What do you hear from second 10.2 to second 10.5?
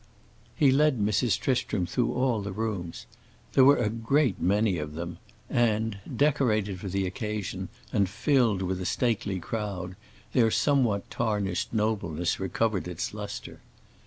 their